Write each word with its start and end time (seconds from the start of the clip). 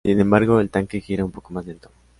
Sin 0.03 0.19
embargo, 0.19 0.59
el 0.59 0.71
tanque 0.71 0.99
gira 0.99 1.23
un 1.23 1.31
poco 1.31 1.53
más 1.53 1.63
lento. 1.63 1.91